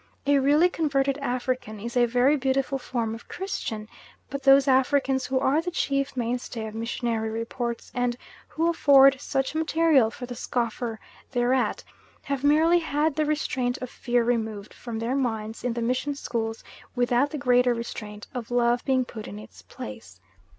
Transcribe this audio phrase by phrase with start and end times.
[0.25, 3.87] A really converted African is a very beautiful form of Christian;
[4.31, 8.17] but those Africans who are the chief mainstay of missionary reports and
[8.47, 10.99] who afford such material for the scoffer
[11.33, 11.83] thereat,
[12.23, 16.63] have merely had the restraint of fear removed from their minds in the mission schools
[16.95, 20.19] without the greater restraint of love being put in its place.